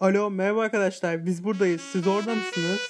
Alo 0.00 0.30
merhaba 0.30 0.60
arkadaşlar 0.60 1.26
biz 1.26 1.44
buradayız 1.44 1.80
siz 1.80 2.06
orada 2.06 2.34
mısınız? 2.34 2.88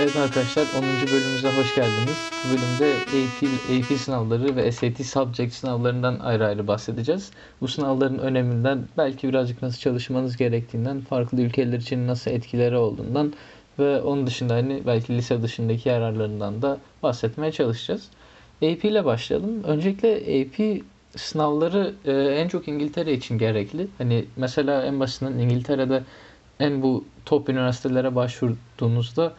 Evet 0.00 0.16
arkadaşlar 0.16 0.66
10. 0.78 0.82
bölümümüze 0.82 1.48
hoş 1.48 1.74
geldiniz. 1.74 2.30
Bu 2.44 2.48
bölümde 2.48 2.94
AP, 3.06 3.48
AP 3.92 3.98
sınavları 3.98 4.56
ve 4.56 4.72
SAT 4.72 5.06
Subject 5.06 5.54
sınavlarından 5.54 6.18
ayrı 6.18 6.46
ayrı 6.46 6.66
bahsedeceğiz. 6.66 7.30
Bu 7.60 7.68
sınavların 7.68 8.18
öneminden, 8.18 8.84
belki 8.98 9.28
birazcık 9.28 9.62
nasıl 9.62 9.78
çalışmanız 9.78 10.36
gerektiğinden, 10.36 11.00
farklı 11.00 11.40
ülkeler 11.40 11.78
için 11.78 12.06
nasıl 12.06 12.30
etkileri 12.30 12.76
olduğundan 12.76 13.32
ve 13.78 14.02
onun 14.02 14.26
dışında 14.26 14.54
hani 14.54 14.82
belki 14.86 15.16
lise 15.16 15.42
dışındaki 15.42 15.88
yararlarından 15.88 16.62
da 16.62 16.78
bahsetmeye 17.02 17.52
çalışacağız. 17.52 18.08
AP 18.62 18.88
ile 18.88 19.04
başlayalım. 19.04 19.64
Öncelikle 19.64 20.16
AP 20.16 20.82
sınavları 21.16 21.94
e, 22.04 22.12
en 22.12 22.48
çok 22.48 22.68
İngiltere 22.68 23.12
için 23.12 23.38
gerekli. 23.38 23.86
Hani 23.98 24.24
mesela 24.36 24.82
en 24.82 25.00
basitinden 25.00 25.38
İngiltere'de 25.38 26.02
en 26.60 26.82
bu 26.82 27.04
top 27.26 27.48
üniversitelere 27.48 28.14
başvurduğunuzda 28.14 29.32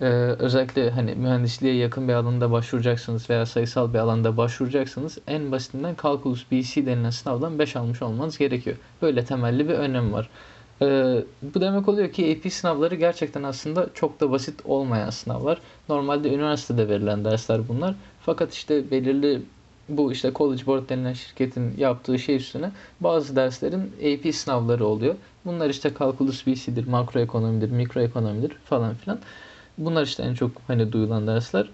ee, 0.00 0.06
özellikle 0.38 0.90
hani 0.90 1.14
mühendisliğe 1.14 1.74
yakın 1.74 2.08
bir 2.08 2.12
alanda 2.12 2.50
başvuracaksınız 2.52 3.30
veya 3.30 3.46
sayısal 3.46 3.94
bir 3.94 3.98
alanda 3.98 4.36
başvuracaksınız. 4.36 5.18
En 5.26 5.52
basitinden 5.52 5.96
Calculus 6.02 6.44
BC 6.50 6.86
denilen 6.86 7.10
sınavdan 7.10 7.58
5 7.58 7.76
almış 7.76 8.02
olmanız 8.02 8.38
gerekiyor. 8.38 8.76
Böyle 9.02 9.24
temelli 9.24 9.68
bir 9.68 9.74
önem 9.74 10.12
var. 10.12 10.28
Ee, 10.82 11.24
bu 11.42 11.60
demek 11.60 11.88
oluyor 11.88 12.12
ki 12.12 12.38
AP 12.38 12.52
sınavları 12.52 12.94
gerçekten 12.94 13.42
aslında 13.42 13.86
çok 13.94 14.20
da 14.20 14.30
basit 14.30 14.60
olmayan 14.64 15.10
sınavlar. 15.10 15.58
Normalde 15.88 16.34
üniversitede 16.34 16.88
verilen 16.88 17.24
dersler 17.24 17.68
bunlar. 17.68 17.94
Fakat 18.20 18.52
işte 18.52 18.90
belirli 18.90 19.42
bu 19.88 20.12
işte 20.12 20.32
College 20.34 20.66
Board 20.66 20.88
denilen 20.88 21.12
şirketin 21.12 21.76
yaptığı 21.78 22.18
şey 22.18 22.36
üstüne 22.36 22.70
bazı 23.00 23.36
derslerin 23.36 23.92
AP 24.02 24.32
sınavları 24.32 24.86
oluyor. 24.86 25.14
Bunlar 25.44 25.70
işte 25.70 25.92
Calculus 25.98 26.46
BC'dir, 26.46 26.86
makroekonomidir, 26.86 27.70
mikroekonomidir 27.70 28.50
falan 28.50 28.94
filan. 28.94 29.18
Bunlar 29.78 30.02
işte 30.02 30.22
en 30.22 30.34
çok 30.34 30.50
hani 30.66 30.92
duyulan 30.92 31.26
dersler. 31.26 31.70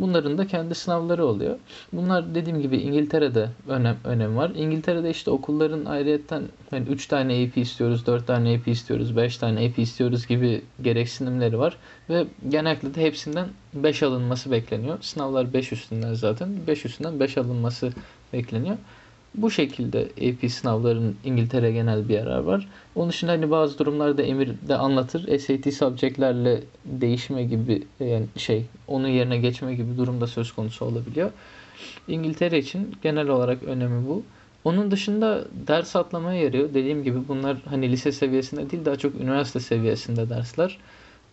Bunların 0.00 0.38
da 0.38 0.46
kendi 0.46 0.74
sınavları 0.74 1.26
oluyor. 1.26 1.58
Bunlar 1.92 2.34
dediğim 2.34 2.60
gibi 2.60 2.76
İngiltere'de 2.76 3.48
önem 3.68 3.96
önem 4.04 4.36
var. 4.36 4.50
İngiltere'de 4.54 5.10
işte 5.10 5.30
okulların 5.30 5.84
ayrıyetten 5.84 6.42
hani 6.70 6.88
3 6.88 7.06
tane 7.06 7.32
AP 7.32 7.60
istiyoruz, 7.60 8.06
4 8.06 8.26
tane 8.26 8.56
AP 8.56 8.68
istiyoruz, 8.68 9.16
5 9.16 9.36
tane 9.36 9.66
AP 9.66 9.78
istiyoruz 9.78 10.26
gibi 10.26 10.62
gereksinimleri 10.82 11.58
var 11.58 11.76
ve 12.10 12.26
genellikle 12.48 12.94
de 12.94 13.02
hepsinden 13.02 13.48
5 13.74 14.02
alınması 14.02 14.50
bekleniyor. 14.50 14.98
Sınavlar 15.00 15.52
5 15.52 15.72
üstünden 15.72 16.14
zaten. 16.14 16.48
5 16.66 16.84
üstünden 16.84 17.20
5 17.20 17.38
alınması 17.38 17.92
bekleniyor. 18.32 18.76
Bu 19.34 19.50
şekilde 19.50 20.08
AP 20.20 20.50
sınavların 20.50 21.16
İngiltere 21.24 21.72
genel 21.72 22.08
bir 22.08 22.14
yarar 22.14 22.38
var. 22.38 22.68
Onun 22.94 23.08
dışında 23.08 23.32
hani 23.32 23.50
bazı 23.50 23.78
durumlarda 23.78 24.22
Emir 24.22 24.50
de 24.68 24.76
anlatır. 24.76 25.38
SAT 25.38 25.74
subjectlerle 25.74 26.60
değişme 26.84 27.44
gibi 27.44 27.82
yani 28.00 28.26
şey 28.36 28.64
onun 28.88 29.08
yerine 29.08 29.38
geçme 29.38 29.74
gibi 29.74 29.96
durumda 29.96 30.26
söz 30.26 30.52
konusu 30.52 30.84
olabiliyor. 30.84 31.30
İngiltere 32.08 32.58
için 32.58 32.94
genel 33.02 33.28
olarak 33.28 33.62
önemi 33.62 34.08
bu. 34.08 34.22
Onun 34.64 34.90
dışında 34.90 35.44
ders 35.66 35.96
atlamaya 35.96 36.42
yarıyor. 36.42 36.74
Dediğim 36.74 37.04
gibi 37.04 37.28
bunlar 37.28 37.56
hani 37.64 37.92
lise 37.92 38.12
seviyesinde 38.12 38.70
değil 38.70 38.84
daha 38.84 38.96
çok 38.96 39.14
üniversite 39.14 39.60
seviyesinde 39.60 40.30
dersler. 40.30 40.78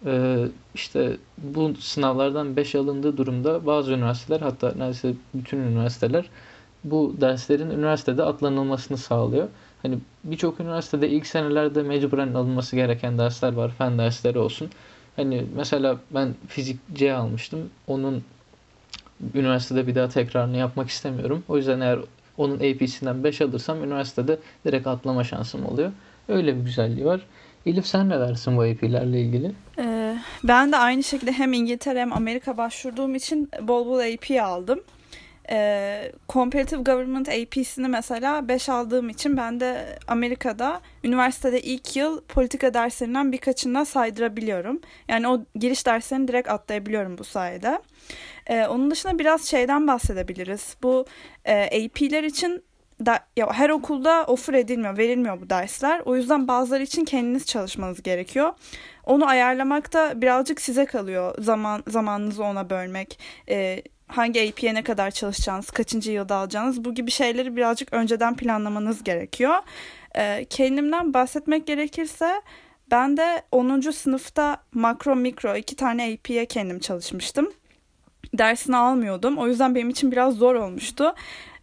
Ee, 0.06 0.45
işte 0.75 1.18
bu 1.38 1.75
sınavlardan 1.75 2.56
5 2.56 2.75
alındığı 2.75 3.18
durumda 3.18 3.66
bazı 3.66 3.94
üniversiteler 3.94 4.40
hatta 4.42 4.68
neredeyse 4.68 5.14
bütün 5.34 5.58
üniversiteler 5.58 6.25
bu 6.83 7.16
derslerin 7.22 7.70
üniversitede 7.70 8.23
atlanılmasını 8.23 8.97
sağlıyor. 8.97 9.47
Hani 9.81 10.00
birçok 10.23 10.59
üniversitede 10.59 11.09
ilk 11.09 11.28
senelerde 11.28 11.84
mecburen 11.84 12.34
alınması 12.34 12.75
gereken 12.75 13.17
dersler 13.17 13.53
var. 13.53 13.72
Fen 13.78 13.97
dersleri 13.97 14.39
olsun. 14.39 14.69
Hani 15.16 15.46
mesela 15.56 15.97
ben 16.12 16.35
fizik 16.47 16.79
C 16.94 17.13
almıştım. 17.13 17.69
Onun 17.88 18.24
üniversitede 19.35 19.88
bir 19.88 19.96
daha 19.96 20.09
tekrarını 20.09 20.57
yapmak 20.57 20.90
istemiyorum. 20.90 21.44
O 21.47 21.57
yüzden 21.57 21.79
eğer 21.79 22.00
onun 22.38 22.56
AP'sinden 22.56 23.23
5 23.23 23.41
alırsam 23.41 23.84
üniversitede 23.84 24.40
direkt 24.66 24.88
atlama 24.88 25.23
şansım 25.23 25.66
oluyor. 25.66 25.91
Öyle 26.28 26.56
bir 26.56 26.62
güzelliği 26.62 27.06
var. 27.06 27.22
Elif 27.66 27.88
sen 27.88 28.09
ne 28.09 28.19
dersin 28.19 28.57
bu 28.57 28.62
AP'lerle 28.62 29.22
ilgili? 29.22 29.52
Ee, 29.79 30.18
ben 30.44 30.72
de 30.72 30.78
aynı 30.78 31.03
şekilde 31.03 31.31
hem 31.31 31.53
İngiltere 31.53 32.02
hem 32.02 32.13
Amerika 32.13 32.57
başvurduğum 32.57 33.16
için 33.16 33.50
bol 33.62 33.85
bol 33.85 34.00
AP 34.00 34.41
aldım 34.41 34.79
e, 35.52 36.12
Comparative 36.30 36.81
Government 36.81 37.30
AP'sini 37.30 37.88
mesela 37.88 38.47
5 38.47 38.69
aldığım 38.69 39.09
için 39.09 39.38
ben 39.38 39.59
de 39.59 40.00
Amerika'da 40.08 40.81
üniversitede 41.03 41.62
ilk 41.62 41.96
yıl 41.96 42.22
politika 42.22 42.74
derslerinden 42.74 43.31
birkaçından 43.31 43.84
saydırabiliyorum. 43.84 44.81
Yani 45.08 45.28
o 45.28 45.46
giriş 45.56 45.85
derslerini 45.85 46.28
direkt 46.28 46.50
atlayabiliyorum 46.50 47.18
bu 47.18 47.24
sayede. 47.24 47.80
E, 48.47 48.68
onun 48.68 48.91
dışında 48.91 49.19
biraz 49.19 49.46
şeyden 49.46 49.88
bahsedebiliriz. 49.88 50.78
Bu 50.84 51.06
e, 51.46 51.85
AP'ler 51.85 52.24
için 52.24 52.64
da, 53.06 53.19
ya 53.38 53.53
her 53.53 53.69
okulda 53.69 54.25
offer 54.28 54.53
edilmiyor, 54.53 54.97
verilmiyor 54.97 55.41
bu 55.41 55.50
dersler. 55.50 56.02
O 56.06 56.16
yüzden 56.16 56.47
bazıları 56.47 56.84
için 56.84 57.06
kendiniz 57.06 57.46
çalışmanız 57.46 58.03
gerekiyor. 58.03 58.53
Onu 59.03 59.28
ayarlamak 59.28 59.94
da 59.94 60.22
birazcık 60.22 60.62
size 60.62 60.85
kalıyor. 60.85 61.35
Zaman 61.40 61.84
zamanınızı 61.88 62.44
ona 62.44 62.69
bölmek. 62.69 63.19
E, 63.50 63.84
hangi 64.07 64.50
AP'ye 64.50 64.73
ne 64.73 64.84
kadar 64.84 65.12
çalışacağınız, 65.12 65.69
kaçıncı 65.69 66.12
yılda 66.12 66.35
alacağınız 66.35 66.85
bu 66.85 66.94
gibi 66.94 67.12
şeyleri 67.12 67.56
birazcık 67.56 67.94
önceden 67.94 68.35
planlamanız 68.35 69.03
gerekiyor. 69.03 69.56
Ee, 70.18 70.45
kendimden 70.50 71.13
bahsetmek 71.13 71.68
gerekirse 71.68 72.41
ben 72.91 73.17
de 73.17 73.41
10. 73.51 73.91
sınıfta 73.91 74.57
makro 74.73 75.16
mikro 75.16 75.56
iki 75.56 75.75
tane 75.75 76.13
AP'ye 76.13 76.46
kendim 76.46 76.79
çalışmıştım. 76.79 77.51
Dersini 78.34 78.78
almıyordum. 78.78 79.38
O 79.38 79.47
yüzden 79.47 79.75
benim 79.75 79.90
için 79.90 80.12
biraz 80.12 80.34
zor 80.35 80.56
olmuştu. 80.56 81.16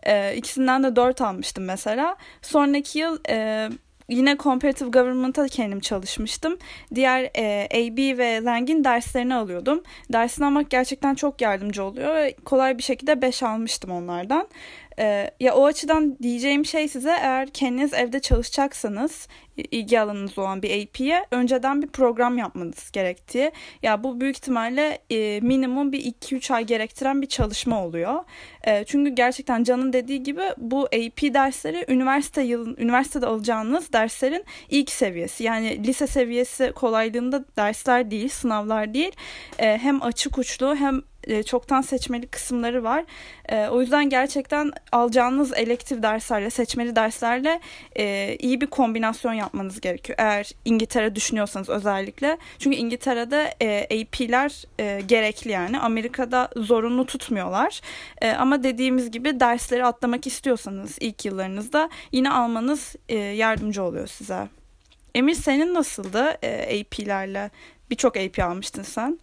Ee, 0.07 0.37
ikisinden 0.37 0.83
de 0.83 0.97
4 0.97 1.21
almıştım 1.21 1.65
mesela. 1.65 2.17
Sonraki 2.43 2.99
yıl 2.99 3.19
e, 3.29 3.69
yine 4.09 4.37
Comparative 4.37 4.89
Government'a 4.89 5.49
kendim 5.49 5.81
çalışmıştım. 5.81 6.59
Diğer 6.95 7.31
e, 7.37 7.69
AB 7.75 8.19
ve 8.19 8.45
Lang'in 8.45 8.85
derslerini 8.85 9.35
alıyordum. 9.35 9.83
Dersini 10.13 10.47
almak 10.47 10.71
gerçekten 10.71 11.15
çok 11.15 11.41
yardımcı 11.41 11.85
oluyor 11.85 12.15
ve 12.15 12.35
kolay 12.45 12.79
bir 12.79 12.83
şekilde 12.83 13.23
5 13.23 13.43
almıştım 13.43 13.91
onlardan. 13.91 14.49
Ee, 14.99 15.31
ya 15.41 15.55
o 15.55 15.65
açıdan 15.65 16.19
diyeceğim 16.23 16.65
şey 16.65 16.89
size 16.89 17.11
eğer 17.11 17.49
kendiniz 17.49 17.95
evde 17.95 18.21
çalışacaksanız 18.21 19.29
ilgi 19.57 20.01
alanınız 20.01 20.39
olan 20.39 20.63
bir 20.63 20.83
AP'ye 20.83 21.27
önceden 21.31 21.83
bir 21.83 21.87
program 21.87 22.39
yapmanız 22.39 22.91
gerektiği. 22.91 23.53
Ya 23.83 24.05
bu 24.05 24.21
büyük 24.21 24.37
ihtimalle 24.37 24.99
e, 25.11 25.41
minimum 25.41 25.93
bir 25.93 26.01
2-3 26.01 26.55
ay 26.55 26.65
gerektiren 26.65 27.23
bir 27.23 27.27
çalışma 27.27 27.85
oluyor. 27.85 28.25
E, 28.67 28.85
çünkü 28.85 29.11
gerçekten 29.11 29.65
Can'ın 29.65 29.93
dediği 29.93 30.23
gibi 30.23 30.43
bu 30.59 30.85
AP 30.85 31.35
dersleri 31.35 31.85
üniversite 31.89 32.43
yılın 32.43 32.77
üniversitede 32.79 33.27
alacağınız 33.27 33.93
derslerin 33.93 34.45
ilk 34.71 34.91
seviyesi. 34.91 35.45
Yani 35.45 35.87
lise 35.87 36.07
seviyesi 36.07 36.73
kolaylığında 36.73 37.45
dersler 37.57 38.11
değil, 38.11 38.29
sınavlar 38.29 38.95
değil. 38.95 39.13
E, 39.59 39.79
hem 39.79 40.03
açık 40.03 40.39
uçlu 40.39 40.77
hem 40.77 41.03
e, 41.27 41.43
çoktan 41.43 41.81
seçmeli 41.81 42.27
kısımları 42.27 42.85
var. 42.85 43.05
E, 43.49 43.69
o 43.69 43.81
yüzden 43.81 44.09
gerçekten 44.09 44.73
alacağınız 44.93 45.53
elektif 45.53 46.03
derslerle, 46.03 46.51
seçmeli 46.51 46.97
derslerle 46.97 47.61
e, 47.97 48.37
iyi 48.41 48.61
bir 48.61 48.67
kombinasyon 48.67 49.33
yapmanız 49.33 49.81
gerekiyor. 49.81 50.19
Eğer 50.19 50.51
İngiltere 50.65 51.15
düşünüyorsanız 51.15 51.69
özellikle. 51.69 52.39
Çünkü 52.59 52.77
İngiltere'de 52.77 53.55
e, 53.63 54.03
AP'ler 54.03 54.65
e, 54.81 55.01
gerekli 55.01 55.51
yani. 55.51 55.79
Amerika'da 55.79 56.51
zorunlu 56.57 57.07
tutmuyorlar. 57.07 57.81
E, 58.23 58.31
ama 58.31 58.63
dediğimiz 58.63 59.11
gibi 59.11 59.41
dersleri 59.41 59.85
atlamak 59.85 60.27
istiyorsanız 60.27 60.97
ilk 61.01 61.25
yıllarınızda 61.25 61.91
yine 62.13 62.31
almanız 62.31 62.97
e, 63.09 63.17
yardımcı 63.17 63.83
oluyor 63.83 64.07
size. 64.07 64.49
Emir 65.15 65.35
senin 65.35 65.75
nasıldı 65.75 66.39
e, 66.43 66.81
AP'lerle? 66.81 67.51
Birçok 67.91 68.17
AP 68.17 68.39
almıştın 68.39 68.83
sen. 68.83 69.19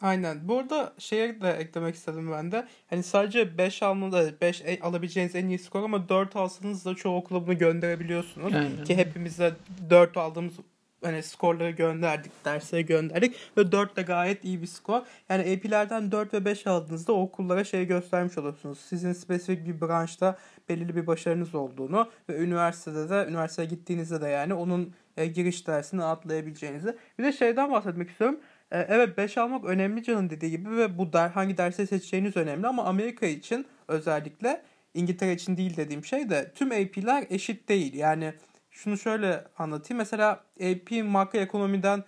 Aynen. 0.00 0.48
Bu 0.48 0.58
arada 0.58 0.94
şeye 0.98 1.40
de 1.40 1.50
eklemek 1.50 1.94
istedim 1.94 2.32
ben 2.32 2.52
de. 2.52 2.68
Hani 2.86 3.02
sadece 3.02 3.58
5 3.58 3.82
almada 3.82 4.40
5 4.40 4.62
alabileceğiniz 4.82 5.34
en 5.34 5.48
iyi 5.48 5.58
skor 5.58 5.82
ama 5.82 6.08
4 6.08 6.36
alsanız 6.36 6.84
da 6.84 6.94
çoğu 6.94 7.16
okula 7.16 7.46
bunu 7.46 7.58
gönderebiliyorsunuz. 7.58 8.54
Aynen. 8.54 8.84
Ki 8.84 8.96
hepimiz 8.96 9.38
de 9.38 9.52
4 9.90 10.16
aldığımız 10.16 10.54
hani 11.02 11.22
skorları 11.22 11.70
gönderdik, 11.70 12.32
derslere 12.44 12.82
gönderdik 12.82 13.36
ve 13.56 13.72
4 13.72 13.96
de 13.96 14.02
gayet 14.02 14.44
iyi 14.44 14.62
bir 14.62 14.66
skor. 14.66 15.00
Yani 15.28 15.42
AP'lerden 15.42 16.12
4 16.12 16.34
ve 16.34 16.44
5 16.44 16.66
aldığınızda 16.66 17.12
o 17.12 17.22
okullara 17.22 17.64
şey 17.64 17.86
göstermiş 17.86 18.38
olursunuz. 18.38 18.78
Sizin 18.78 19.12
spesifik 19.12 19.66
bir 19.66 19.80
branşta 19.80 20.38
belirli 20.68 20.96
bir 20.96 21.06
başarınız 21.06 21.54
olduğunu 21.54 22.10
ve 22.28 22.36
üniversitede 22.36 23.10
de 23.10 23.26
üniversiteye 23.28 23.68
gittiğinizde 23.68 24.20
de 24.20 24.28
yani 24.28 24.54
onun 24.54 24.94
e, 25.16 25.26
giriş 25.26 25.66
dersini 25.66 26.04
atlayabileceğinizi. 26.04 26.96
Bir 27.18 27.24
de 27.24 27.32
şeyden 27.32 27.72
bahsetmek 27.72 28.10
istiyorum 28.10 28.40
evet 28.70 29.18
5 29.18 29.38
almak 29.38 29.64
önemli 29.64 30.02
canın 30.02 30.30
dediği 30.30 30.50
gibi 30.50 30.76
ve 30.76 30.98
bu 30.98 31.12
der, 31.12 31.28
hangi 31.28 31.56
dersi 31.56 31.86
seçeceğiniz 31.86 32.36
önemli 32.36 32.66
ama 32.66 32.84
Amerika 32.84 33.26
için 33.26 33.66
özellikle 33.88 34.62
İngiltere 34.94 35.32
için 35.32 35.56
değil 35.56 35.76
dediğim 35.76 36.04
şey 36.04 36.30
de 36.30 36.52
tüm 36.54 36.70
AP'ler 36.70 37.26
eşit 37.30 37.68
değil. 37.68 37.94
Yani 37.94 38.34
şunu 38.70 38.98
şöyle 38.98 39.44
anlatayım. 39.58 39.98
Mesela 39.98 40.44
AP 40.60 41.04
makroekonomiden 41.04 42.04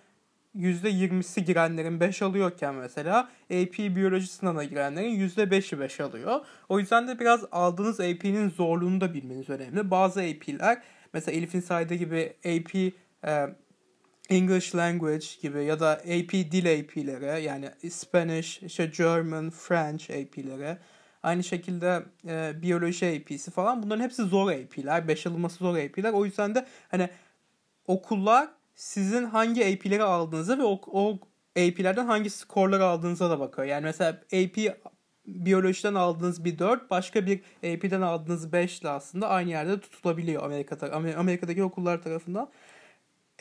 %20'si 0.56 1.40
girenlerin 1.40 2.00
5 2.00 2.22
alıyorken 2.22 2.75
mesela 2.75 3.28
AP 3.50 3.78
biyoloji 3.78 4.26
sınavına 4.26 4.64
girenlerin 4.64 5.28
%5'i 5.28 5.81
5 5.81 6.00
alıyor. 6.00 6.40
O 6.69 6.78
yüzden 6.78 7.08
de 7.08 7.20
biraz 7.20 7.44
aldığınız 7.52 8.00
AP'nin 8.00 8.50
zorluğunu 8.50 9.00
da 9.00 9.14
bilmeniz 9.14 9.50
önemli. 9.50 9.90
Bazı 9.90 10.20
AP'ler 10.20 10.82
mesela 11.12 11.37
Elif'in 11.37 11.61
saydığı 11.61 11.94
gibi 11.94 12.32
AP 12.44 12.75
e, 13.25 13.49
English 14.28 14.75
language 14.75 15.26
gibi 15.42 15.64
ya 15.64 15.80
da 15.80 15.90
AP 15.92 16.32
dil 16.32 16.80
AP'lere 16.80 17.40
yani 17.40 17.70
Spanish, 17.90 18.62
işte 18.62 18.86
German, 18.86 19.50
French 19.50 20.10
AP'lere 20.10 20.78
aynı 21.22 21.44
şekilde 21.44 22.02
e, 22.28 22.62
biyoloji 22.62 23.06
AP'si 23.06 23.50
falan 23.50 23.82
bunların 23.82 24.04
hepsi 24.04 24.22
zor 24.22 24.52
AP'ler. 24.52 25.08
5 25.08 25.26
alınması 25.26 25.58
zor 25.58 25.76
AP'ler. 25.76 26.12
O 26.12 26.25
yüzden 26.25 26.54
de 26.54 26.66
hani 26.88 27.08
okullar 27.86 28.48
sizin 28.75 29.25
hangi 29.25 29.64
AP'leri 29.64 30.02
aldığınıza 30.02 30.58
ve 30.58 30.64
o, 30.64 30.80
o 30.86 31.19
AP'lerden 31.56 32.06
hangi 32.06 32.30
skorları 32.30 32.84
aldığınıza 32.84 33.30
da 33.30 33.40
bakıyor. 33.40 33.69
Yani 33.69 33.84
mesela 33.84 34.10
AP 34.10 34.78
biyolojiden 35.26 35.94
aldığınız 35.94 36.44
bir 36.44 36.58
4 36.58 36.90
başka 36.90 37.26
bir 37.26 37.40
AP'den 37.58 38.00
aldığınız 38.00 38.52
5 38.52 38.80
ile 38.80 38.88
aslında 38.88 39.28
aynı 39.28 39.50
yerde 39.50 39.80
tutulabiliyor 39.80 40.42
Amerika'da 40.42 40.92
Amerika'daki 40.92 41.62
okullar 41.62 42.02
tarafından. 42.02 42.50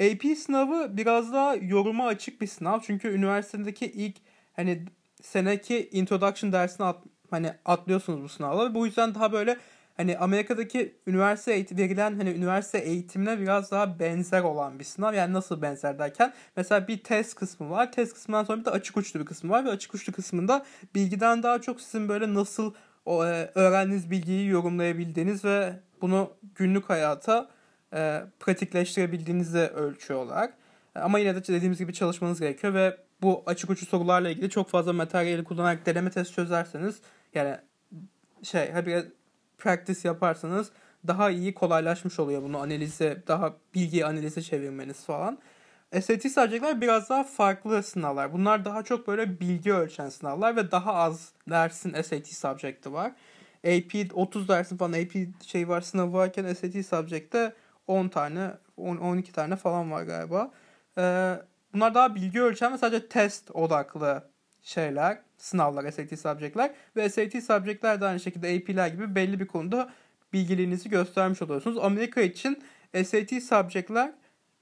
AP 0.02 0.36
sınavı 0.38 0.98
biraz 0.98 1.34
daha 1.34 1.56
yoruma 1.56 2.08
açık 2.08 2.42
bir 2.42 2.48
sınav. 2.48 2.80
Çünkü 2.80 3.08
üniversitedeki 3.08 3.86
ilk 3.86 4.16
hani 4.56 4.86
seneki 5.22 5.90
introduction 5.92 6.52
dersini 6.52 6.86
at, 6.86 6.98
hani 7.30 7.52
atlıyorsunuz 7.66 8.24
bu 8.24 8.30
sınavla. 8.30 8.76
Bu 8.76 8.86
yüzden 8.86 9.16
daha 9.16 9.32
böyle 9.32 9.58
hani 9.98 10.18
Amerika'daki 10.18 10.96
üniversite 11.08 11.54
eğitim, 11.54 11.78
verilen 11.78 12.16
hani 12.18 12.30
üniversite 12.30 12.78
eğitimine 12.78 13.40
biraz 13.40 13.72
daha 13.72 14.00
benzer 14.00 14.42
olan 14.42 14.80
bir 14.80 14.84
sınav. 14.84 15.14
Yani 15.14 15.34
nasıl 15.34 15.62
benzer 15.62 16.00
derken 16.00 16.34
mesela 16.56 16.88
bir 16.88 17.04
test 17.04 17.36
kısmı 17.36 17.70
var. 17.70 17.92
Test 17.92 18.14
kısmından 18.14 18.44
sonra 18.44 18.60
bir 18.60 18.66
de 18.66 18.70
açık 18.70 18.98
uçlu 18.98 19.20
bir 19.20 19.26
kısmı 19.26 19.52
var 19.52 19.66
ve 19.66 19.70
açık 19.70 19.94
uçlu 19.94 20.14
kısmında 20.14 20.66
bilgiden 20.96 21.44
daha 21.44 21.62
çok 21.62 21.82
sizin 21.82 22.10
böyle 22.10 22.34
nasıl 22.34 22.74
o, 23.06 23.26
e, 23.26 23.52
öğrendiğiniz 23.56 24.12
bilgiyi 24.12 24.48
yorumlayabildiğiniz 24.48 25.46
ve 25.46 25.74
bunu 26.02 26.34
günlük 26.56 26.90
hayata 26.90 27.50
e, 27.94 28.24
pratikleştirebildiğinizi 28.40 29.60
ölçüyorlar. 29.60 30.50
E, 30.96 31.00
ama 31.00 31.20
yine 31.20 31.36
de 31.36 31.48
dediğimiz 31.48 31.80
gibi 31.80 31.94
çalışmanız 31.94 32.40
gerekiyor 32.40 32.74
ve 32.74 32.98
bu 33.22 33.44
açık 33.46 33.70
uçlu 33.70 33.88
sorularla 33.88 34.30
ilgili 34.30 34.50
çok 34.50 34.70
fazla 34.70 34.94
materyali 34.94 35.44
kullanarak 35.44 35.86
deneme 35.86 36.10
test 36.10 36.34
çözerseniz 36.34 37.02
yani 37.34 37.58
şey 38.44 38.86
bir 38.86 39.06
practice 39.58 40.08
yaparsanız 40.08 40.72
daha 41.08 41.30
iyi 41.30 41.54
kolaylaşmış 41.54 42.20
oluyor 42.20 42.44
bunu 42.44 42.58
analize 42.58 43.24
daha 43.28 43.56
bilgi 43.76 44.06
analize 44.06 44.42
çevirmeniz 44.42 45.06
falan. 45.06 45.40
SAT 45.94 46.22
subject'ler 46.32 46.82
biraz 46.82 47.10
daha 47.10 47.24
farklı 47.24 47.84
sınavlar. 47.84 48.34
Bunlar 48.34 48.66
daha 48.66 48.84
çok 48.84 49.08
böyle 49.08 49.40
bilgi 49.40 49.74
ölçen 49.74 50.10
sınavlar 50.10 50.56
ve 50.56 50.72
daha 50.72 50.94
az 50.94 51.32
dersin 51.50 52.02
SAT 52.02 52.28
subject'i 52.28 52.94
var. 52.94 53.12
AP 53.68 54.12
30 54.14 54.48
dersin 54.48 54.78
falan 54.78 54.94
AP 54.94 55.44
şey 55.46 55.68
var 55.68 55.82
sınavı 55.82 56.14
varken 56.14 56.54
SAT 56.54 56.86
subject'te 56.86 57.54
10 57.88 58.08
tane 58.08 58.52
10, 58.78 58.98
12 58.98 59.32
tane 59.32 59.56
falan 59.56 59.92
var 59.92 60.04
galiba. 60.04 60.52
Ee, 60.98 61.36
bunlar 61.74 61.94
daha 61.96 62.16
bilgi 62.16 62.42
ölçen 62.42 62.74
ve 62.74 62.78
sadece 62.78 63.08
test 63.08 63.52
odaklı 63.52 64.24
şeyler, 64.62 65.18
sınavlar, 65.38 65.92
SAT 65.92 66.20
subject'ler 66.20 66.72
ve 66.96 67.10
SAT 67.10 67.44
subject'ler 67.44 68.02
de 68.02 68.06
aynı 68.06 68.20
şekilde 68.20 68.58
AP'ler 68.58 68.88
gibi 68.88 69.16
belli 69.16 69.40
bir 69.40 69.48
konuda 69.48 69.90
bilgiliğinizi 70.34 70.90
göstermiş 70.90 71.42
oluyorsunuz. 71.42 71.78
Amerika 71.78 72.22
için 72.22 72.64
SAT 72.94 73.44
subject'ler 73.44 74.12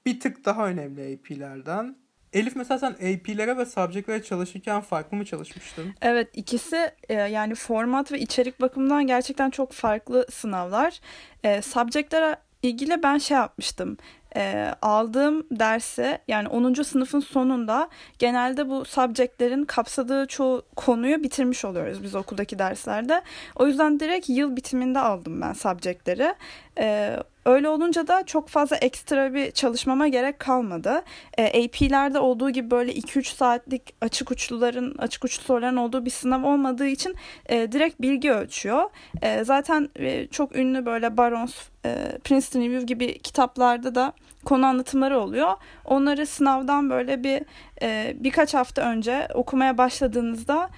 bir 0.06 0.20
tık 0.20 0.44
daha 0.44 0.68
önemli 0.68 1.14
AP'lerden. 1.14 1.96
Elif 2.32 2.56
mesela 2.56 2.78
sen 2.78 2.90
AP'lere 2.90 3.56
ve 3.56 3.66
subject'lere 3.66 4.22
çalışırken 4.22 4.80
farklı 4.80 5.16
mı 5.16 5.24
çalışmıştın? 5.24 5.94
Evet 6.02 6.28
ikisi 6.34 6.90
e, 7.08 7.14
yani 7.14 7.54
format 7.54 8.12
ve 8.12 8.18
içerik 8.18 8.60
bakımından 8.60 9.06
gerçekten 9.06 9.50
çok 9.50 9.72
farklı 9.72 10.26
sınavlar. 10.30 11.00
E, 11.44 11.62
subject'lere 11.62 12.36
ilgili 12.62 13.02
ben 13.02 13.18
şey 13.18 13.36
yapmıştım. 13.36 13.96
E, 14.36 14.74
aldığım 14.82 15.46
dersi 15.50 16.18
yani 16.28 16.48
10. 16.48 16.82
sınıfın 16.82 17.20
sonunda 17.20 17.88
genelde 18.18 18.68
bu 18.68 18.84
subjectlerin 18.84 19.64
kapsadığı 19.64 20.26
çoğu 20.26 20.62
konuyu 20.76 21.22
bitirmiş 21.22 21.64
oluyoruz 21.64 22.02
biz 22.02 22.14
okuldaki 22.14 22.58
derslerde. 22.58 23.22
O 23.54 23.66
yüzden 23.66 24.00
direkt 24.00 24.28
yıl 24.28 24.56
bitiminde 24.56 24.98
aldım 24.98 25.40
ben 25.40 25.52
subjectleri. 25.52 26.34
E, 26.78 27.16
Öyle 27.46 27.68
olunca 27.68 28.06
da 28.06 28.26
çok 28.26 28.48
fazla 28.48 28.76
ekstra 28.76 29.34
bir 29.34 29.50
çalışmama 29.50 30.08
gerek 30.08 30.38
kalmadı. 30.38 31.02
E, 31.38 31.64
AP'lerde 31.64 32.18
olduğu 32.18 32.50
gibi 32.50 32.70
böyle 32.70 32.92
2-3 32.92 33.36
saatlik 33.36 33.94
açık 34.00 34.30
uçluların, 34.30 34.94
açık 34.98 35.24
uçlu 35.24 35.42
soruların 35.42 35.76
olduğu 35.76 36.04
bir 36.04 36.10
sınav 36.10 36.44
olmadığı 36.44 36.86
için 36.86 37.14
e, 37.46 37.72
direkt 37.72 38.00
bilgi 38.00 38.32
ölçüyor. 38.32 38.90
E, 39.22 39.44
zaten 39.44 39.88
çok 40.30 40.56
ünlü 40.56 40.86
böyle 40.86 41.16
Barons, 41.16 41.54
Princeton 42.24 42.60
Review 42.60 42.86
gibi 42.86 43.18
kitaplarda 43.18 43.94
da 43.94 44.12
konu 44.44 44.66
anlatımları 44.66 45.18
oluyor. 45.18 45.52
Onları 45.84 46.26
sınavdan 46.26 46.90
böyle 46.90 47.24
bir 47.24 47.42
birkaç 48.24 48.54
hafta 48.54 48.82
önce 48.82 49.28
okumaya 49.34 49.78
başladığınızda 49.78 50.70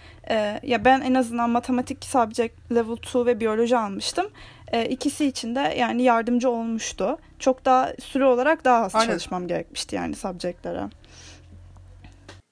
ya 0.63 0.85
ben 0.85 1.01
en 1.01 1.15
azından 1.15 1.51
matematik 1.51 2.05
subject 2.05 2.73
level 2.73 2.97
2 2.97 3.27
ve 3.27 3.41
biyoloji 3.41 3.77
almıştım. 3.77 4.27
E, 4.73 4.89
ikisi 4.89 5.27
için 5.27 5.55
de 5.55 5.61
yani 5.61 6.03
yardımcı 6.03 6.51
olmuştu. 6.51 7.19
Çok 7.39 7.65
daha 7.65 7.93
süre 8.01 8.25
olarak 8.25 8.65
daha 8.65 8.85
az 8.85 8.95
Aynen. 8.95 9.07
çalışmam 9.07 9.49
gerekmişti 9.49 9.97
yani 9.97 10.17
subjectlere. 10.17 10.89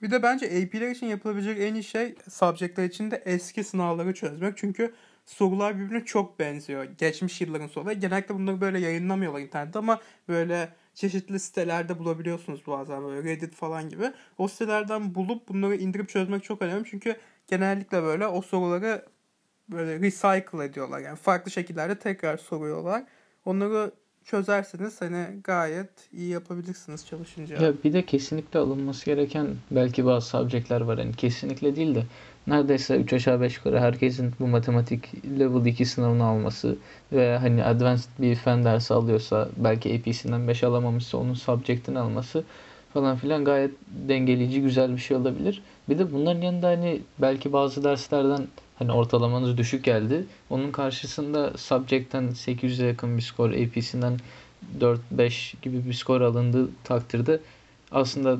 Bir 0.03 0.11
de 0.11 0.23
bence 0.23 0.47
AP'ler 0.47 0.91
için 0.91 1.07
yapılabilecek 1.07 1.59
en 1.61 1.75
iyi 1.75 1.85
şey 1.85 2.15
subjectler 2.31 2.85
için 2.85 3.11
de 3.11 3.23
eski 3.25 3.65
sınavları 3.65 4.15
çözmek. 4.15 4.57
Çünkü 4.57 4.95
sorular 5.25 5.79
birbirine 5.79 6.05
çok 6.05 6.39
benziyor. 6.39 6.85
Geçmiş 6.85 7.41
yılların 7.41 7.67
soruları. 7.67 7.95
Genellikle 7.95 8.35
bunları 8.35 8.61
böyle 8.61 8.79
yayınlamıyorlar 8.79 9.41
internette 9.41 9.79
ama 9.79 10.01
böyle 10.29 10.69
çeşitli 10.95 11.41
sitelerde 11.41 11.99
bulabiliyorsunuz 11.99 12.67
bazen 12.67 13.05
böyle 13.05 13.31
Reddit 13.31 13.55
falan 13.55 13.89
gibi. 13.89 14.13
O 14.39 14.49
sitelerden 14.49 15.15
bulup 15.15 15.49
bunları 15.49 15.77
indirip 15.77 16.09
çözmek 16.09 16.45
çok 16.45 16.63
önemli. 16.63 16.85
Çünkü 16.91 17.17
genellikle 17.47 18.03
böyle 18.03 18.27
o 18.27 18.43
soruları 18.43 19.05
böyle 19.69 20.01
recycle 20.01 20.65
ediyorlar. 20.65 21.01
Yani 21.01 21.17
farklı 21.17 21.51
şekillerde 21.51 21.99
tekrar 21.99 22.37
soruyorlar. 22.37 23.05
Onları 23.45 23.91
çözerseniz 24.25 25.01
hani 25.01 25.27
gayet 25.45 25.91
iyi 26.13 26.29
yapabilirsiniz 26.29 27.07
çalışınca. 27.07 27.63
Ya 27.63 27.73
bir 27.85 27.93
de 27.93 28.07
kesinlikle 28.07 28.59
alınması 28.59 29.07
gereken 29.07 29.47
belki 29.71 30.07
bazı 30.07 30.29
subjectler 30.29 30.81
var. 30.81 30.99
Yani 30.99 31.13
kesinlikle 31.13 31.77
değil 31.77 31.95
de 31.95 32.03
neredeyse 32.47 32.97
3 32.97 33.13
aşağı 33.13 33.41
5 33.41 33.57
yukarı 33.57 33.81
herkesin 33.81 34.35
bu 34.41 34.47
matematik 34.47 35.25
level 35.39 35.67
2 35.67 35.87
sınavını 35.87 36.25
alması 36.25 36.77
ve 37.13 37.39
hani 37.39 37.65
advanced 37.65 38.11
bir 38.19 38.37
fen 38.37 38.65
dersi 38.65 38.95
alıyorsa 38.95 39.49
belki 39.57 39.95
AP'sinden 39.95 40.49
5 40.49 40.65
alamamışsa 40.65 41.19
onun 41.19 41.35
subject'ini 41.35 41.99
alması 41.99 42.45
falan 42.93 43.17
filan 43.17 43.45
gayet 43.45 43.71
dengeleyici 44.09 44.63
güzel 44.63 44.93
bir 44.93 44.99
şey 44.99 45.17
olabilir. 45.17 45.63
Bir 45.89 45.99
de 45.99 46.13
bunların 46.13 46.41
yanında 46.41 46.69
hani 46.69 47.01
belki 47.19 47.53
bazı 47.53 47.85
derslerden 47.85 48.47
hani 48.79 48.93
ortalamanız 48.93 49.57
düşük 49.57 49.85
geldi. 49.85 50.27
Onun 50.51 50.73
karşısında 50.73 51.53
subject'ten 51.57 52.25
800'e 52.25 52.87
yakın 52.87 53.17
bir 53.17 53.23
skor, 53.23 53.51
AP'sinden 53.51 54.19
4-5 54.81 55.55
gibi 55.63 55.87
bir 55.89 55.93
skor 55.93 56.21
alındığı 56.21 56.69
takdirde 56.85 57.41
aslında 57.93 58.39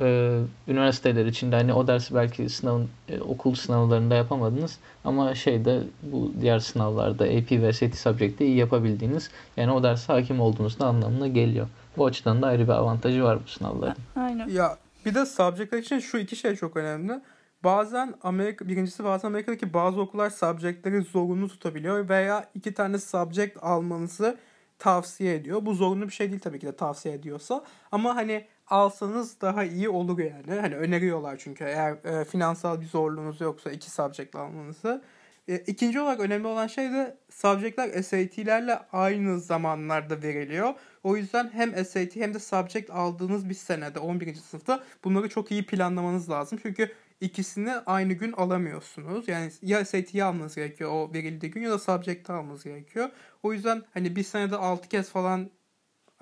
e, 0.00 0.38
üniversiteler 0.68 1.26
içinde 1.26 1.56
hani 1.56 1.72
o 1.72 1.86
dersi 1.86 2.14
belki 2.14 2.48
sınavın 2.48 2.88
e, 3.08 3.20
okul 3.20 3.54
sınavlarında 3.54 4.14
yapamadınız 4.14 4.78
ama 5.04 5.34
şeyde 5.34 5.80
bu 6.02 6.32
diğer 6.40 6.58
sınavlarda 6.58 7.24
AP 7.24 7.50
ve 7.50 7.72
SAT 7.72 7.94
subject'te 7.94 8.46
iyi 8.46 8.56
yapabildiğiniz 8.56 9.30
yani 9.56 9.72
o 9.72 9.82
derse 9.82 10.12
hakim 10.12 10.40
olduğunuz 10.40 10.78
da 10.78 10.86
anlamına 10.86 11.28
geliyor. 11.28 11.66
Bu 11.96 12.06
açıdan 12.06 12.42
da 12.42 12.46
ayrı 12.46 12.62
bir 12.62 12.72
avantajı 12.72 13.22
var 13.24 13.38
bu 13.44 13.48
sınavların. 13.48 13.96
Aynen. 14.16 14.48
Ya 14.48 14.76
bir 15.06 15.14
de 15.14 15.26
subjectler 15.26 15.78
için 15.78 15.98
şu 15.98 16.18
iki 16.18 16.36
şey 16.36 16.56
çok 16.56 16.76
önemli. 16.76 17.20
Bazen 17.66 18.14
Amerika 18.22 18.68
birincisi 18.68 19.04
bazen 19.04 19.28
Amerika'daki 19.28 19.74
bazı 19.74 20.00
okullar 20.00 20.30
subjectleri 20.30 21.02
zorunlu 21.02 21.48
tutabiliyor 21.48 22.08
veya 22.08 22.50
iki 22.54 22.74
tane 22.74 22.98
subject 22.98 23.56
almanızı 23.60 24.38
tavsiye 24.78 25.34
ediyor. 25.34 25.66
Bu 25.66 25.74
zorunlu 25.74 26.06
bir 26.06 26.12
şey 26.12 26.30
değil 26.30 26.40
tabii 26.40 26.58
ki 26.58 26.66
de 26.66 26.76
tavsiye 26.76 27.14
ediyorsa. 27.14 27.64
Ama 27.92 28.16
hani 28.16 28.46
alsanız 28.66 29.40
daha 29.40 29.64
iyi 29.64 29.88
olur 29.88 30.18
yani. 30.18 30.60
Hani 30.60 30.76
öneriyorlar 30.76 31.36
çünkü 31.38 31.64
eğer 31.64 31.92
e, 32.04 32.24
finansal 32.24 32.80
bir 32.80 32.86
zorluğunuz 32.86 33.40
yoksa 33.40 33.70
iki 33.70 33.90
subject 33.90 34.36
almanızı. 34.36 35.02
E, 35.48 35.56
ikinci 35.56 36.00
olarak 36.00 36.20
önemli 36.20 36.46
olan 36.46 36.66
şey 36.66 36.92
de 36.92 37.16
subject'ler 37.30 38.02
SAT'lerle 38.02 38.78
aynı 38.92 39.40
zamanlarda 39.40 40.22
veriliyor. 40.22 40.74
O 41.04 41.16
yüzden 41.16 41.50
hem 41.52 41.84
SAT 41.84 42.16
hem 42.16 42.34
de 42.34 42.38
subject 42.38 42.90
aldığınız 42.90 43.48
bir 43.48 43.54
senede 43.54 43.98
11. 43.98 44.34
sınıfta 44.34 44.84
bunları 45.04 45.28
çok 45.28 45.50
iyi 45.50 45.66
planlamanız 45.66 46.30
lazım. 46.30 46.58
Çünkü 46.62 46.92
ikisini 47.20 47.72
aynı 47.72 48.12
gün 48.12 48.32
alamıyorsunuz. 48.32 49.28
Yani 49.28 49.50
ya 49.62 49.84
SAT'yi 49.84 50.24
almanız 50.24 50.54
gerekiyor 50.54 50.90
o 50.92 51.12
verildiği 51.12 51.52
gün 51.52 51.62
ya 51.62 51.70
da 51.70 51.78
subject'i 51.78 52.32
almanız 52.32 52.64
gerekiyor. 52.64 53.10
O 53.42 53.52
yüzden 53.52 53.82
hani 53.94 54.16
bir 54.16 54.22
senede 54.22 54.56
6 54.56 54.88
kez 54.88 55.10
falan 55.10 55.50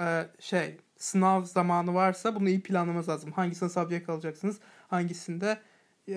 e, 0.01 0.27
şey 0.41 0.77
sınav 0.97 1.45
zamanı 1.45 1.95
varsa 1.95 2.35
bunu 2.35 2.49
iyi 2.49 2.61
planlamanız 2.61 3.09
lazım. 3.09 3.33
Hangisini 3.33 3.71
subject 3.71 4.09
alacaksınız, 4.09 4.59
hangisinde 4.89 5.59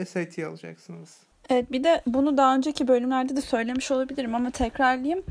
SAT 0.06 0.40
alacaksınız. 0.40 1.18
Evet 1.50 1.72
bir 1.72 1.84
de 1.84 2.02
bunu 2.08 2.38
daha 2.38 2.56
önceki 2.56 2.88
bölümlerde 2.88 3.36
de 3.36 3.42
söylemiş 3.42 3.92
olabilirim 3.92 4.36
ama 4.36 4.52
tekrarlayayım. 4.52 5.24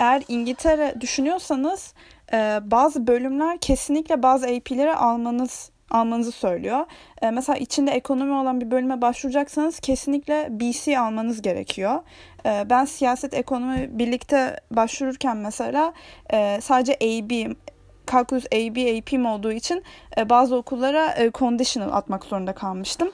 Eğer 0.00 0.22
İngiltere 0.28 0.94
düşünüyorsanız 1.00 1.94
e, 2.32 2.60
bazı 2.64 3.06
bölümler 3.06 3.58
kesinlikle 3.58 4.22
bazı 4.22 4.46
AP'leri 4.46 4.94
almanız 4.94 5.70
almanızı 5.90 6.32
söylüyor. 6.32 6.86
E, 7.22 7.30
mesela 7.30 7.56
içinde 7.56 7.90
ekonomi 7.90 8.32
olan 8.32 8.60
bir 8.60 8.70
bölüme 8.70 9.00
başvuracaksanız 9.00 9.80
kesinlikle 9.80 10.48
BC 10.50 10.98
almanız 10.98 11.42
gerekiyor. 11.42 12.02
E, 12.46 12.70
ben 12.70 12.84
siyaset 12.84 13.34
ekonomi 13.34 13.98
birlikte 13.98 14.60
başvururken 14.70 15.36
mesela 15.36 15.92
e, 16.32 16.58
sadece 16.60 16.94
AB 16.94 17.54
Calculus 18.12 18.44
AB, 18.46 18.98
AP'm 18.98 19.26
olduğu 19.26 19.52
için 19.52 19.82
e, 20.18 20.28
bazı 20.28 20.56
okullara 20.56 21.12
e, 21.12 21.30
conditional 21.30 21.92
atmak 21.92 22.24
zorunda 22.24 22.52
kalmıştım. 22.52 23.12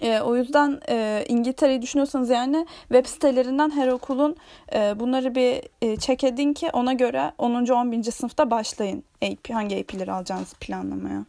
E, 0.00 0.20
o 0.20 0.36
yüzden 0.36 0.80
e, 0.88 1.24
İngiltere'yi 1.28 1.82
düşünüyorsanız 1.82 2.30
yani 2.30 2.66
web 2.88 3.06
sitelerinden 3.06 3.70
her 3.70 3.88
okulun 3.88 4.36
e, 4.74 5.00
bunları 5.00 5.34
bir 5.34 5.62
e, 5.82 5.96
check 5.96 6.24
edin 6.24 6.52
ki 6.52 6.70
ona 6.72 6.92
göre 6.92 7.32
10. 7.38 7.66
11. 7.66 8.02
sınıfta 8.02 8.50
başlayın 8.50 9.04
AP, 9.22 9.50
hangi 9.54 9.76
AP'leri 9.76 10.12
alacağınızı 10.12 10.56
planlamaya. 10.56 11.24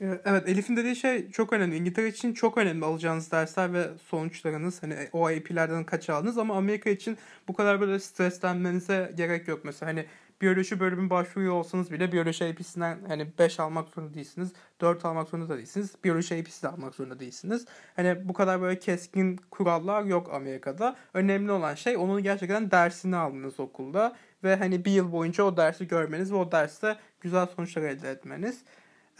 E, 0.00 0.20
evet 0.24 0.48
Elif'in 0.48 0.76
dediği 0.76 0.96
şey 0.96 1.30
çok 1.30 1.52
önemli. 1.52 1.76
İngiltere 1.76 2.08
için 2.08 2.34
çok 2.34 2.58
önemli 2.58 2.84
alacağınız 2.84 3.32
dersler 3.32 3.72
ve 3.72 3.88
sonuçlarınız. 4.10 4.82
Hani 4.82 4.96
o 5.12 5.26
AP'lerden 5.26 5.84
kaç 5.84 6.10
aldınız 6.10 6.38
ama 6.38 6.56
Amerika 6.56 6.90
için 6.90 7.18
bu 7.48 7.52
kadar 7.54 7.80
böyle 7.80 7.98
streslenmenize 7.98 9.12
gerek 9.16 9.48
yok. 9.48 9.64
Mesela 9.64 9.92
hani 9.92 10.06
biyoloji 10.40 10.80
bölümü 10.80 11.10
başvuruyor 11.10 11.54
olsanız 11.54 11.90
bile 11.90 12.12
biyoloji 12.12 12.44
AP'sinden 12.44 12.98
hani 13.08 13.26
5 13.38 13.60
almak 13.60 13.88
zorunda 13.88 14.14
değilsiniz. 14.14 14.52
4 14.80 15.04
almak 15.04 15.28
zorunda 15.28 15.56
değilsiniz. 15.56 15.94
Biyoloji 16.04 16.34
AP'si 16.40 16.62
de 16.62 16.68
almak 16.68 16.94
zorunda 16.94 17.20
değilsiniz. 17.20 17.66
Hani 17.96 18.28
bu 18.28 18.32
kadar 18.32 18.60
böyle 18.60 18.78
keskin 18.78 19.36
kurallar 19.50 20.04
yok 20.04 20.34
Amerika'da. 20.34 20.96
Önemli 21.14 21.52
olan 21.52 21.74
şey 21.74 21.96
onun 21.96 22.22
gerçekten 22.22 22.70
dersini 22.70 23.16
aldınız 23.16 23.60
okulda. 23.60 24.16
Ve 24.44 24.56
hani 24.56 24.84
bir 24.84 24.90
yıl 24.90 25.12
boyunca 25.12 25.44
o 25.44 25.56
dersi 25.56 25.88
görmeniz 25.88 26.32
ve 26.32 26.36
o 26.36 26.52
derste 26.52 26.96
güzel 27.20 27.46
sonuçlar 27.46 27.82
elde 27.82 28.10
etmeniz. 28.10 28.62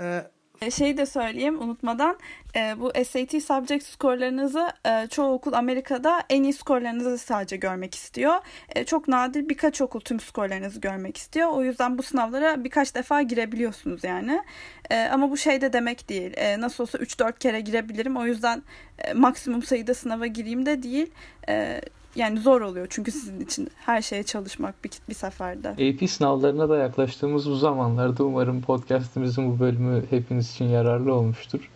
Ee, 0.01 0.23
şey 0.71 0.97
de 0.97 1.07
söyleyeyim 1.07 1.63
unutmadan 1.63 2.19
e, 2.57 2.81
bu 2.81 2.93
SAT 3.05 3.43
subject 3.43 3.87
skorlarınızı 3.87 4.69
e, 4.87 5.07
çoğu 5.07 5.33
okul 5.33 5.53
Amerika'da 5.53 6.23
en 6.31 6.43
iyi 6.43 6.53
skorlarınızı 6.53 7.19
sadece 7.19 7.57
görmek 7.57 7.95
istiyor. 7.95 8.35
E, 8.77 8.85
çok 8.85 9.09
nadir 9.09 9.49
birkaç 9.49 9.81
okul 9.81 10.01
tüm 10.01 10.21
skorlarınızı 10.21 10.81
görmek 10.81 11.17
istiyor. 11.17 11.49
O 11.51 11.63
yüzden 11.63 11.99
bu 11.99 12.03
sınavlara 12.03 12.65
birkaç 12.65 12.95
defa 12.95 13.23
girebiliyorsunuz 13.23 14.05
yani. 14.05 14.43
E, 14.91 15.05
ama 15.05 15.31
bu 15.31 15.37
şey 15.37 15.61
de 15.61 15.73
demek 15.73 16.09
değil. 16.09 16.33
E, 16.37 16.61
nasıl 16.61 16.85
olsa 16.85 16.99
3-4 16.99 17.39
kere 17.39 17.61
girebilirim. 17.61 18.17
O 18.17 18.27
yüzden 18.27 18.63
e, 18.99 19.13
maksimum 19.13 19.63
sayıda 19.63 19.95
sınava 19.95 20.27
gireyim 20.27 20.67
de 20.67 20.83
değil. 20.83 21.11
E, 21.49 21.81
yani 22.17 22.41
zor 22.41 22.61
oluyor 22.61 22.87
çünkü 22.91 23.11
sizin 23.13 23.41
için 23.41 23.69
her 23.77 24.03
şeye 24.03 24.23
çalışmak 24.23 24.85
bir, 24.85 24.91
bir 25.09 25.15
seferde. 25.15 25.69
AP 25.69 26.11
sınavlarına 26.11 26.69
da 26.69 26.77
yaklaştığımız 26.77 27.51
bu 27.51 27.55
zamanlarda 27.57 28.25
umarım 28.25 28.63
podcastimizin 28.63 29.53
bu 29.53 29.61
bölümü 29.61 30.03
hepiniz 30.11 30.51
için 30.51 30.65
yararlı 30.65 31.15
olmuştur. 31.15 31.71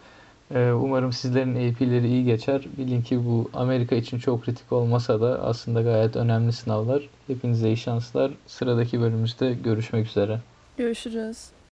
Ee, 0.55 0.73
umarım 0.73 1.13
sizlerin 1.13 1.71
AP'leri 1.71 2.09
iyi 2.09 2.25
geçer. 2.25 2.63
Bilin 2.79 3.03
ki 3.03 3.25
bu 3.27 3.51
Amerika 3.55 3.97
için 3.97 4.19
çok 4.19 4.45
kritik 4.45 4.73
olmasa 4.73 5.21
da 5.21 5.43
aslında 5.43 5.83
gayet 5.83 6.17
önemli 6.17 6.53
sınavlar. 6.53 7.09
Hepinize 7.27 7.69
iyi 7.69 7.77
şanslar. 7.77 8.31
Sıradaki 8.47 9.01
bölümümüzde 9.01 9.55
görüşmek 9.55 10.07
üzere. 10.07 10.41
Görüşürüz. 10.77 11.53